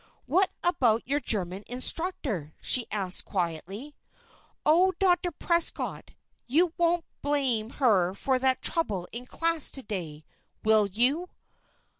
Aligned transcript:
"What 0.25 0.49
about 0.63 1.07
your 1.07 1.19
German 1.19 1.63
instructor?" 1.67 2.55
she 2.59 2.87
asked 2.89 3.23
quietly. 3.23 3.93
"Oh, 4.65 4.93
dear 4.93 5.09
Dr. 5.11 5.29
Prescott! 5.29 6.13
you 6.47 6.73
won't 6.75 7.05
blame 7.21 7.69
her 7.69 8.15
for 8.15 8.39
that 8.39 8.63
trouble 8.63 9.07
in 9.11 9.27
class 9.27 9.69
to 9.69 9.83
day 9.83 10.25
will 10.63 10.87
you? 10.87 11.29